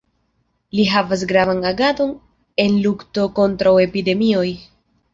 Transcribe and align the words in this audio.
Li 0.77 0.85
havis 0.93 1.25
gravan 1.33 1.61
agadon 1.73 2.15
en 2.67 2.81
lukto 2.89 3.29
kontraŭ 3.39 3.79
epidemioj. 3.89 4.49